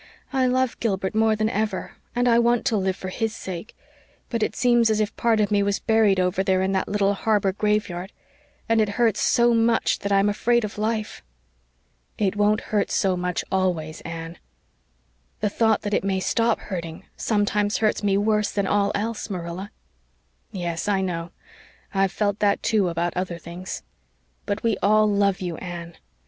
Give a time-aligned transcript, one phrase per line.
[0.33, 3.75] "I love Gilbert more than ever and I want to live for his sake.
[4.31, 7.13] But it seems as if part of me was buried over there in that little
[7.13, 8.11] harbor graveyard
[8.67, 11.21] and it hurts so much that I'm afraid of life."
[12.17, 14.39] "It won't hurt so much always, Anne."
[15.39, 19.69] "The thought that it may stop hurting sometimes hurts me worse than all else, Marilla."
[20.51, 21.29] "Yes, I know,
[21.93, 23.83] I've felt that too, about other things.
[24.47, 25.95] But we all love you, Anne.